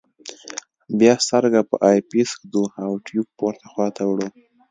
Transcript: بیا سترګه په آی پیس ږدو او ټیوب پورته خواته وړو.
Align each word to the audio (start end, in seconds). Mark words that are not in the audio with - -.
بیا 0.99 1.13
سترګه 1.25 1.61
په 1.69 1.75
آی 1.89 1.99
پیس 2.09 2.29
ږدو 2.41 2.63
او 2.83 2.91
ټیوب 3.05 3.27
پورته 3.37 3.65
خواته 3.71 4.03
وړو. 4.07 4.27